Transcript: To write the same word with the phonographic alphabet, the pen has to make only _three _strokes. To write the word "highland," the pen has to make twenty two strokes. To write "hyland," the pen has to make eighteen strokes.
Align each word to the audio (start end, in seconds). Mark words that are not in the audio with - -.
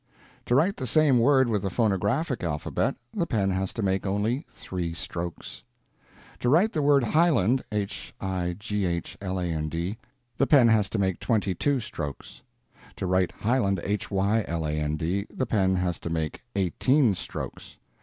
To 0.47 0.55
write 0.55 0.77
the 0.77 0.87
same 0.87 1.19
word 1.19 1.47
with 1.47 1.61
the 1.61 1.69
phonographic 1.69 2.41
alphabet, 2.43 2.95
the 3.13 3.27
pen 3.27 3.51
has 3.51 3.71
to 3.73 3.83
make 3.83 4.03
only 4.03 4.47
_three 4.49 4.93
_strokes. 4.93 5.61
To 6.39 6.49
write 6.49 6.73
the 6.73 6.81
word 6.81 7.03
"highland," 7.03 7.63
the 7.69 7.87
pen 10.49 10.67
has 10.69 10.89
to 10.89 10.97
make 10.97 11.19
twenty 11.19 11.53
two 11.53 11.79
strokes. 11.79 12.41
To 12.95 13.05
write 13.05 13.31
"hyland," 13.31 13.77
the 13.77 15.45
pen 15.47 15.75
has 15.75 15.99
to 15.99 16.09
make 16.09 16.41
eighteen 16.55 17.13
strokes. 17.13 17.77